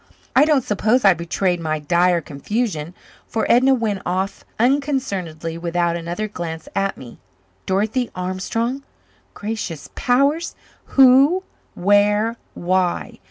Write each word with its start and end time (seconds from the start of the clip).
I 0.35 0.45
don't 0.45 0.63
suppose 0.63 1.05
I 1.05 1.13
betrayed 1.13 1.59
my 1.59 1.77
dire 1.77 2.21
confusion, 2.21 2.95
for 3.27 3.45
Edna 3.47 3.75
went 3.75 4.01
off 4.03 4.43
unconcernedly 4.57 5.59
without 5.59 5.95
another 5.95 6.27
glance 6.27 6.67
at 6.73 6.97
me. 6.97 7.19
Dorothy 7.67 8.09
Armstrong! 8.15 8.81
Gracious 9.35 9.91
powers 9.93 10.55
who 10.95 11.43
where 11.75 12.35
why? 12.55 13.19